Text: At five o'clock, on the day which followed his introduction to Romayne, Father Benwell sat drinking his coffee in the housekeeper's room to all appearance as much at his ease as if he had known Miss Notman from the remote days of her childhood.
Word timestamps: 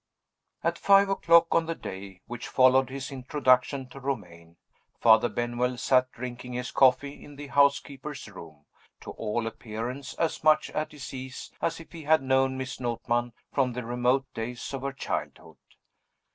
At 0.63 0.79
five 0.79 1.09
o'clock, 1.09 1.53
on 1.53 1.67
the 1.67 1.75
day 1.75 2.21
which 2.25 2.47
followed 2.47 2.89
his 2.89 3.11
introduction 3.11 3.87
to 3.89 3.99
Romayne, 3.99 4.57
Father 4.99 5.29
Benwell 5.29 5.77
sat 5.77 6.11
drinking 6.11 6.53
his 6.53 6.71
coffee 6.71 7.23
in 7.23 7.35
the 7.35 7.45
housekeeper's 7.45 8.27
room 8.27 8.65
to 9.01 9.11
all 9.11 9.45
appearance 9.45 10.15
as 10.15 10.43
much 10.43 10.71
at 10.71 10.91
his 10.91 11.13
ease 11.13 11.51
as 11.61 11.79
if 11.79 11.91
he 11.91 12.05
had 12.05 12.23
known 12.23 12.57
Miss 12.57 12.79
Notman 12.79 13.33
from 13.53 13.73
the 13.73 13.85
remote 13.85 14.25
days 14.33 14.73
of 14.73 14.81
her 14.81 14.91
childhood. 14.91 15.57